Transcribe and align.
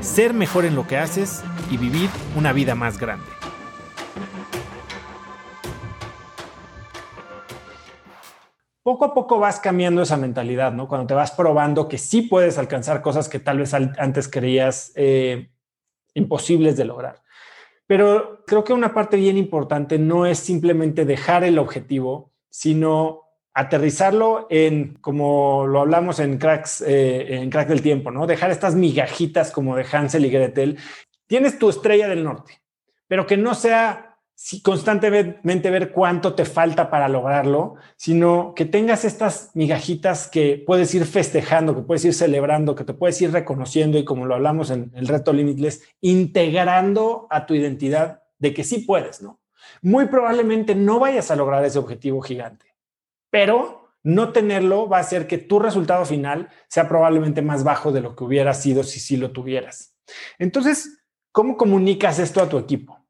ser 0.00 0.34
mejor 0.34 0.64
en 0.64 0.74
lo 0.74 0.86
que 0.86 0.96
haces 0.96 1.42
y 1.70 1.76
vivir 1.76 2.08
una 2.36 2.52
vida 2.52 2.74
más 2.74 2.98
grande. 2.98 3.26
Poco 8.82 9.04
a 9.04 9.12
poco 9.12 9.38
vas 9.38 9.60
cambiando 9.60 10.00
esa 10.00 10.16
mentalidad, 10.16 10.72
¿no? 10.72 10.88
Cuando 10.88 11.06
te 11.06 11.14
vas 11.14 11.32
probando 11.32 11.88
que 11.88 11.98
sí 11.98 12.22
puedes 12.22 12.56
alcanzar 12.56 13.02
cosas 13.02 13.28
que 13.28 13.38
tal 13.38 13.58
vez 13.58 13.74
antes 13.74 14.28
creías 14.28 14.92
eh, 14.94 15.50
imposibles 16.14 16.76
de 16.78 16.86
lograr. 16.86 17.22
Pero 17.86 18.44
creo 18.46 18.64
que 18.64 18.72
una 18.72 18.94
parte 18.94 19.18
bien 19.18 19.36
importante 19.36 19.98
no 19.98 20.24
es 20.24 20.38
simplemente 20.38 21.04
dejar 21.04 21.44
el 21.44 21.58
objetivo, 21.58 22.32
sino 22.48 23.27
aterrizarlo 23.58 24.46
en, 24.50 24.94
como 25.00 25.66
lo 25.66 25.80
hablamos 25.80 26.20
en 26.20 26.38
cracks, 26.38 26.80
eh, 26.80 27.36
en 27.42 27.50
crack 27.50 27.68
del 27.68 27.82
tiempo, 27.82 28.10
¿no? 28.10 28.26
Dejar 28.26 28.50
estas 28.50 28.74
migajitas 28.74 29.50
como 29.50 29.74
de 29.74 29.84
Hansel 29.90 30.24
y 30.24 30.30
Gretel. 30.30 30.78
Tienes 31.26 31.58
tu 31.58 31.68
estrella 31.68 32.08
del 32.08 32.22
norte, 32.22 32.62
pero 33.08 33.26
que 33.26 33.36
no 33.36 33.54
sea 33.54 34.16
constantemente 34.62 35.70
ver 35.70 35.90
cuánto 35.90 36.34
te 36.34 36.44
falta 36.44 36.88
para 36.88 37.08
lograrlo, 37.08 37.74
sino 37.96 38.54
que 38.54 38.64
tengas 38.64 39.04
estas 39.04 39.50
migajitas 39.54 40.28
que 40.28 40.62
puedes 40.64 40.94
ir 40.94 41.04
festejando, 41.04 41.74
que 41.74 41.82
puedes 41.82 42.04
ir 42.04 42.14
celebrando, 42.14 42.76
que 42.76 42.84
te 42.84 42.94
puedes 42.94 43.20
ir 43.20 43.32
reconociendo 43.32 43.98
y 43.98 44.04
como 44.04 44.26
lo 44.26 44.36
hablamos 44.36 44.70
en 44.70 44.92
el 44.94 45.08
reto 45.08 45.32
Limitless, 45.32 45.82
integrando 46.00 47.26
a 47.30 47.44
tu 47.46 47.54
identidad 47.54 48.22
de 48.38 48.54
que 48.54 48.62
sí 48.62 48.78
puedes, 48.78 49.20
¿no? 49.20 49.40
muy 49.82 50.06
probablemente 50.06 50.74
no 50.74 50.98
vayas 50.98 51.30
a 51.30 51.36
lograr 51.36 51.64
ese 51.64 51.78
objetivo 51.78 52.20
gigante, 52.20 52.67
pero 53.30 53.78
no 54.02 54.32
tenerlo 54.32 54.88
va 54.88 54.98
a 54.98 55.00
hacer 55.00 55.26
que 55.26 55.38
tu 55.38 55.58
resultado 55.58 56.04
final 56.04 56.48
sea 56.68 56.88
probablemente 56.88 57.42
más 57.42 57.64
bajo 57.64 57.92
de 57.92 58.00
lo 58.00 58.16
que 58.16 58.24
hubiera 58.24 58.54
sido 58.54 58.82
si 58.82 59.00
sí 59.00 59.16
lo 59.16 59.32
tuvieras. 59.32 59.96
Entonces, 60.38 61.04
¿cómo 61.32 61.56
comunicas 61.56 62.18
esto 62.18 62.40
a 62.40 62.48
tu 62.48 62.58
equipo? 62.58 63.04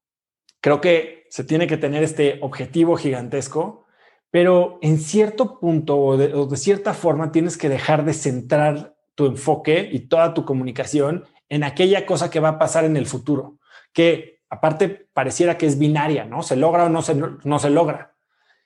Creo 0.60 0.80
que 0.80 1.26
se 1.30 1.44
tiene 1.44 1.66
que 1.66 1.76
tener 1.76 2.02
este 2.02 2.38
objetivo 2.42 2.96
gigantesco, 2.96 3.84
pero 4.30 4.78
en 4.82 4.98
cierto 4.98 5.60
punto 5.60 5.98
o 5.98 6.16
de, 6.16 6.56
cierta 6.56 6.94
forma 6.94 7.32
tienes 7.32 7.56
que 7.56 7.68
dejar 7.68 8.04
de 8.04 8.14
centrar 8.14 8.96
tu 9.14 9.26
enfoque 9.26 9.88
y 9.90 10.00
toda 10.00 10.34
tu 10.34 10.44
comunicación 10.44 11.24
en 11.48 11.64
aquella 11.64 12.06
cosa 12.06 12.30
que 12.30 12.40
va 12.40 12.50
a 12.50 12.58
pasar 12.58 12.84
en 12.84 12.96
el 12.96 13.06
futuro, 13.06 13.58
que 13.92 14.40
aparte 14.50 15.08
pareciera 15.12 15.56
que 15.56 15.66
es 15.66 15.78
binaria, 15.78 16.24
¿no? 16.24 16.42
Se 16.42 16.56
logra 16.56 16.86
o 16.86 16.88
no 16.88 17.02
se, 17.02 17.14
no 17.14 17.58
se 17.58 17.70
logra. 17.70 18.14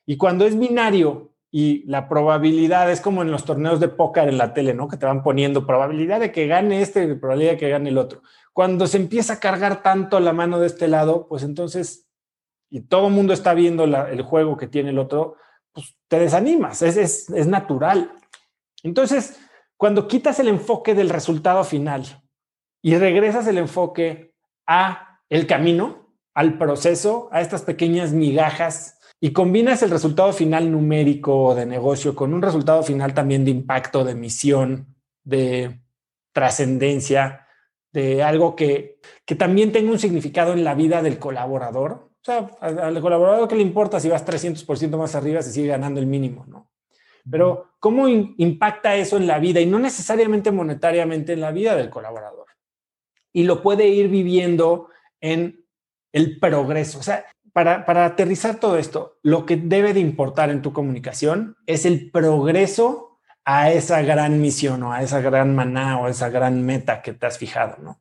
Y 0.04 0.16
cuando 0.16 0.46
es 0.46 0.58
binario 0.58 1.31
y 1.54 1.84
la 1.86 2.08
probabilidad 2.08 2.90
es 2.90 3.02
como 3.02 3.20
en 3.20 3.30
los 3.30 3.44
torneos 3.44 3.78
de 3.78 3.88
póker 3.88 4.26
en 4.26 4.38
la 4.38 4.54
tele, 4.54 4.72
¿no? 4.72 4.88
Que 4.88 4.96
te 4.96 5.04
van 5.04 5.22
poniendo 5.22 5.66
probabilidad 5.66 6.18
de 6.18 6.32
que 6.32 6.46
gane 6.46 6.80
este, 6.80 7.14
probabilidad 7.14 7.52
de 7.52 7.58
que 7.58 7.68
gane 7.68 7.90
el 7.90 7.98
otro. 7.98 8.22
Cuando 8.54 8.86
se 8.86 8.96
empieza 8.96 9.34
a 9.34 9.40
cargar 9.40 9.82
tanto 9.82 10.18
la 10.18 10.32
mano 10.32 10.58
de 10.58 10.66
este 10.66 10.88
lado, 10.88 11.26
pues 11.28 11.42
entonces, 11.42 12.08
y 12.70 12.80
todo 12.80 13.08
el 13.08 13.12
mundo 13.12 13.34
está 13.34 13.52
viendo 13.52 13.84
el 13.84 14.22
juego 14.22 14.56
que 14.56 14.66
tiene 14.66 14.90
el 14.90 14.98
otro, 14.98 15.36
pues 15.72 15.94
te 16.08 16.18
desanimas, 16.18 16.80
es, 16.80 16.96
es, 16.96 17.28
es 17.28 17.46
natural. 17.46 18.12
Entonces, 18.82 19.38
cuando 19.76 20.08
quitas 20.08 20.40
el 20.40 20.48
enfoque 20.48 20.94
del 20.94 21.10
resultado 21.10 21.64
final 21.64 22.06
y 22.80 22.96
regresas 22.96 23.46
el 23.46 23.58
enfoque 23.58 24.34
a 24.66 25.20
el 25.28 25.46
camino, 25.46 26.16
al 26.32 26.56
proceso, 26.56 27.28
a 27.30 27.42
estas 27.42 27.60
pequeñas 27.60 28.12
migajas 28.12 28.98
y 29.24 29.32
combinas 29.32 29.80
el 29.84 29.90
resultado 29.90 30.32
final 30.32 30.68
numérico 30.68 31.54
de 31.54 31.64
negocio 31.64 32.12
con 32.12 32.34
un 32.34 32.42
resultado 32.42 32.82
final 32.82 33.14
también 33.14 33.44
de 33.44 33.52
impacto, 33.52 34.02
de 34.02 34.16
misión, 34.16 34.96
de 35.22 35.80
trascendencia, 36.32 37.46
de 37.92 38.24
algo 38.24 38.56
que, 38.56 38.98
que 39.24 39.36
también 39.36 39.70
tenga 39.70 39.92
un 39.92 40.00
significado 40.00 40.54
en 40.54 40.64
la 40.64 40.74
vida 40.74 41.02
del 41.02 41.20
colaborador. 41.20 42.10
O 42.20 42.24
sea, 42.24 42.50
al 42.60 43.00
colaborador 43.00 43.46
que 43.46 43.54
le 43.54 43.62
importa 43.62 44.00
si 44.00 44.08
vas 44.08 44.26
300% 44.26 44.98
más 44.98 45.14
arriba, 45.14 45.40
se 45.40 45.52
sigue 45.52 45.68
ganando 45.68 46.00
el 46.00 46.06
mínimo, 46.06 46.44
¿no? 46.48 46.68
Pero 47.30 47.74
¿cómo 47.78 48.08
impacta 48.08 48.96
eso 48.96 49.18
en 49.18 49.28
la 49.28 49.38
vida 49.38 49.60
y 49.60 49.66
no 49.66 49.78
necesariamente 49.78 50.50
monetariamente 50.50 51.34
en 51.34 51.42
la 51.42 51.52
vida 51.52 51.76
del 51.76 51.90
colaborador? 51.90 52.46
Y 53.32 53.44
lo 53.44 53.62
puede 53.62 53.86
ir 53.86 54.08
viviendo 54.08 54.88
en 55.20 55.64
el 56.10 56.40
progreso. 56.40 56.98
O 56.98 57.04
sea, 57.04 57.24
para, 57.52 57.84
para 57.84 58.04
aterrizar 58.04 58.56
todo 58.56 58.78
esto, 58.78 59.18
lo 59.22 59.46
que 59.46 59.56
debe 59.56 59.92
de 59.92 60.00
importar 60.00 60.50
en 60.50 60.62
tu 60.62 60.72
comunicación 60.72 61.56
es 61.66 61.84
el 61.84 62.10
progreso 62.10 63.18
a 63.44 63.70
esa 63.70 64.02
gran 64.02 64.40
misión 64.40 64.82
o 64.82 64.92
a 64.92 65.02
esa 65.02 65.20
gran 65.20 65.54
maná 65.54 65.98
o 65.98 66.06
a 66.06 66.10
esa 66.10 66.30
gran 66.30 66.62
meta 66.64 67.02
que 67.02 67.12
te 67.12 67.26
has 67.26 67.38
fijado, 67.38 67.76
¿no? 67.82 68.00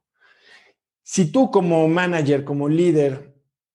Si 1.04 1.32
tú 1.32 1.52
como 1.52 1.88
manager, 1.88 2.46
como 2.46 2.70
líder, 2.70 3.32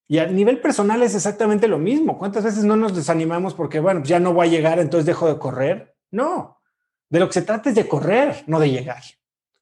y 0.08 0.18
a 0.18 0.26
nivel 0.26 0.60
personal 0.60 1.02
es 1.02 1.14
exactamente 1.14 1.66
lo 1.66 1.78
mismo. 1.78 2.16
¿Cuántas 2.16 2.44
veces 2.44 2.64
no 2.64 2.76
nos 2.76 2.94
desanimamos 2.94 3.54
porque, 3.54 3.80
bueno, 3.80 4.02
ya 4.04 4.20
no 4.20 4.32
voy 4.32 4.46
a 4.46 4.50
llegar, 4.50 4.78
entonces 4.78 5.04
dejo 5.04 5.26
de 5.26 5.38
correr? 5.38 5.96
No, 6.10 6.60
de 7.08 7.20
lo 7.20 7.26
que 7.26 7.34
se 7.34 7.42
trata 7.42 7.68
es 7.68 7.74
de 7.74 7.88
correr, 7.88 8.44
no 8.46 8.60
de 8.60 8.70
llegar. 8.70 9.02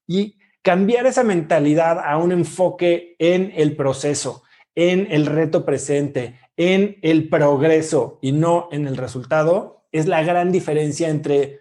Y 0.07 0.39
cambiar 0.63 1.07
esa 1.07 1.25
mentalidad 1.25 1.99
a 1.99 2.19
un 2.19 2.33
enfoque 2.33 3.17
en 3.19 3.53
el 3.57 3.75
proceso, 3.75 4.44
en 4.75 5.07
el 5.11 5.27
reto 5.27 5.65
presente, 5.65 6.39
en 6.57 6.99
el 7.03 7.29
progreso 7.29 8.19
y 8.23 8.33
no 8.33 8.69
en 8.73 8.87
el 8.87 8.97
resultado, 8.97 9.87
es 9.93 10.07
la 10.07 10.23
gran 10.23 10.53
diferencia 10.53 11.09
entre 11.09 11.61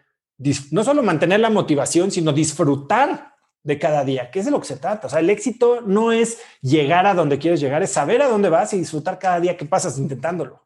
no 0.72 0.84
solo 0.84 1.04
mantener 1.04 1.40
la 1.40 1.50
motivación, 1.50 2.12
sino 2.12 2.34
disfrutar 2.34 3.34
de 3.64 3.80
cada 3.80 4.04
día, 4.04 4.30
que 4.30 4.40
es 4.40 4.46
de 4.46 4.52
lo 4.52 4.60
que 4.60 4.68
se 4.68 4.78
trata. 4.78 5.08
O 5.08 5.10
sea, 5.10 5.20
el 5.20 5.30
éxito 5.30 5.82
no 5.82 6.12
es 6.12 6.40
llegar 6.62 7.06
a 7.06 7.14
donde 7.14 7.38
quieres 7.38 7.62
llegar, 7.62 7.82
es 7.84 7.92
saber 7.92 8.22
a 8.22 8.28
dónde 8.28 8.50
vas 8.50 8.74
y 8.74 8.80
disfrutar 8.80 9.20
cada 9.20 9.40
día 9.40 9.56
que 9.56 9.66
pasas 9.66 9.98
intentándolo. 9.98 10.66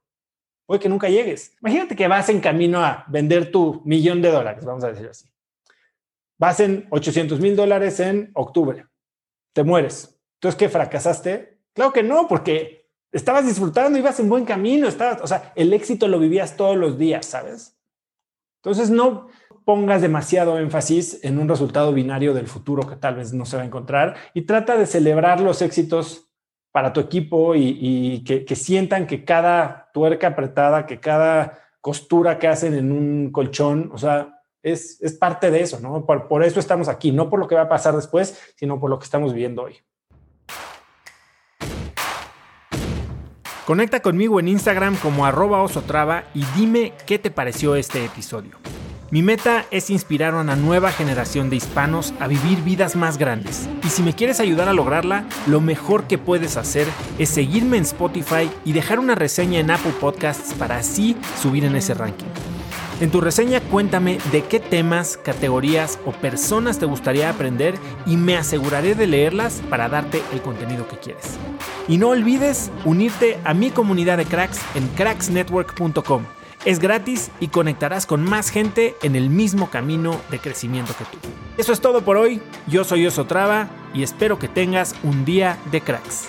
Puede 0.66 0.80
que 0.80 0.90
nunca 0.90 1.10
llegues. 1.10 1.56
Imagínate 1.62 1.96
que 1.96 2.08
vas 2.08 2.30
en 2.30 2.40
camino 2.40 2.80
a 2.84 3.06
vender 3.08 3.52
tu 3.52 3.82
millón 3.86 4.22
de 4.22 4.32
dólares, 4.32 4.66
vamos 4.66 4.84
a 4.84 4.92
decir 4.92 5.08
así 5.08 5.28
vas 6.38 6.60
en 6.60 6.88
800 6.90 7.40
mil 7.40 7.56
dólares 7.56 8.00
en 8.00 8.32
octubre, 8.34 8.86
te 9.54 9.64
mueres. 9.64 10.20
Entonces, 10.36 10.58
¿qué 10.58 10.70
fracasaste? 10.70 11.57
Claro 11.78 11.94
que 11.94 12.02
no, 12.02 12.28
porque 12.28 12.90
estabas 13.12 13.46
disfrutando, 13.46 14.00
ibas 14.00 14.20
en 14.20 14.28
buen 14.28 14.46
camino, 14.46 14.88
estabas, 14.88 15.22
o 15.22 15.28
sea, 15.28 15.54
el 15.56 15.72
éxito 15.74 16.08
lo 16.08 16.18
vivías 16.18 16.58
todos 16.58 16.76
los 16.76 16.98
días, 16.98 17.28
¿sabes? 17.28 17.78
Entonces, 18.64 18.90
no 18.90 19.28
pongas 19.64 20.02
demasiado 20.02 20.58
énfasis 20.58 21.24
en 21.24 21.38
un 21.38 21.48
resultado 21.48 21.94
binario 21.94 22.34
del 22.34 22.48
futuro 22.48 22.88
que 22.88 22.96
tal 22.96 23.18
vez 23.18 23.32
no 23.32 23.46
se 23.46 23.58
va 23.58 23.62
a 23.62 23.68
encontrar 23.68 24.16
y 24.34 24.42
trata 24.42 24.76
de 24.76 24.88
celebrar 24.88 25.40
los 25.40 25.62
éxitos 25.62 26.32
para 26.72 26.94
tu 26.94 27.00
equipo 27.00 27.54
y, 27.54 28.24
que, 28.24 28.56
sientan 28.56 29.06
que 29.06 29.24
cada 29.24 29.92
tuerca 29.94 30.30
apretada, 30.30 30.88
que 30.88 31.00
cada 31.00 31.60
costura 31.80 32.40
que 32.40 32.48
hacen 32.48 32.74
en 32.74 32.92
un 32.92 33.32
colchón, 33.32 33.92
o 33.94 34.00
sea, 34.00 34.42
es, 34.64 34.98
parte 35.20 35.52
de 35.52 35.62
eso, 35.62 35.80
¿no? 35.80 36.08
Por, 36.08 36.28
por, 36.28 36.44
eso 36.44 36.60
estamos 36.60 36.88
aquí, 36.88 37.12
no 37.12 37.30
por 37.30 37.40
lo 37.40 37.48
que 37.48 37.54
va 37.54 37.62
a 37.62 37.70
pasar 37.70 37.96
después, 37.96 38.42
sino 38.56 38.80
por 38.80 38.90
lo 38.90 38.98
que 38.98 39.06
estamos 39.06 39.32
viviendo 39.32 39.62
hoy. 39.62 39.76
Conecta 43.68 44.00
conmigo 44.00 44.40
en 44.40 44.48
Instagram 44.48 44.96
como 44.96 45.26
arroba 45.26 45.62
osotrava 45.62 46.24
y 46.34 46.46
dime 46.56 46.94
qué 47.06 47.20
te 47.20 47.32
pareció 47.32 47.76
este 47.76 48.06
episodio. 48.06 48.52
Mi 49.12 49.22
meta 49.22 49.66
es 49.72 49.90
inspirar 49.90 50.34
a 50.34 50.40
una 50.40 50.56
nueva 50.56 50.90
generación 50.94 51.50
de 51.50 51.58
hispanos 51.58 52.14
a 52.22 52.28
vivir 52.28 52.64
vidas 52.64 52.96
más 52.96 53.18
grandes. 53.18 53.68
Y 53.84 53.90
si 53.90 54.04
me 54.04 54.14
quieres 54.14 54.40
ayudar 54.40 54.70
a 54.70 54.74
lograrla, 54.74 55.26
lo 55.48 55.60
mejor 55.60 56.06
que 56.06 56.18
puedes 56.18 56.56
hacer 56.56 56.88
es 57.20 57.28
seguirme 57.28 57.76
en 57.76 57.84
Spotify 57.84 58.50
y 58.64 58.72
dejar 58.72 59.00
una 59.00 59.16
reseña 59.16 59.60
en 59.60 59.70
Apple 59.70 59.96
Podcasts 60.00 60.54
para 60.54 60.78
así 60.78 61.18
subir 61.42 61.66
en 61.66 61.76
ese 61.76 61.94
ranking. 61.94 62.28
En 63.02 63.12
tu 63.12 63.20
reseña 63.20 63.60
cuéntame 63.60 64.18
de 64.32 64.46
qué 64.46 64.62
temas, 64.62 65.18
categorías 65.18 66.00
o 66.06 66.14
personas 66.14 66.80
te 66.80 66.86
gustaría 66.86 67.30
aprender 67.30 67.76
y 68.06 68.16
me 68.16 68.38
aseguraré 68.38 68.96
de 68.96 69.08
leerlas 69.08 69.62
para 69.70 69.90
darte 69.90 70.22
el 70.32 70.42
contenido 70.42 70.88
que 70.88 71.00
quieres. 71.00 71.38
Y 71.88 71.98
no 71.98 72.10
olvides 72.10 72.72
unirte 72.86 73.40
a 73.44 73.54
mi 73.54 73.72
comunidad 73.72 74.18
de 74.18 74.26
cracks 74.26 74.60
en 74.76 74.88
cracksnetwork.com. 74.90 76.24
Es 76.66 76.80
gratis 76.80 77.32
y 77.40 77.48
conectarás 77.48 78.06
con 78.06 78.24
más 78.24 78.50
gente 78.50 78.96
en 79.04 79.16
el 79.16 79.30
mismo 79.30 79.70
camino 79.70 80.20
de 80.30 80.40
crecimiento 80.40 80.94
que 80.98 81.06
tú. 81.06 81.18
Eso 81.58 81.72
es 81.72 81.80
todo 81.80 82.02
por 82.02 82.18
hoy. 82.18 82.42
Yo 82.68 82.84
soy 82.84 83.08
Osotrava 83.08 83.70
y 83.94 84.04
espero 84.04 84.38
que 84.38 84.48
tengas 84.48 84.96
un 85.04 85.24
día 85.24 85.58
de 85.72 85.82
cracks. 85.82 86.28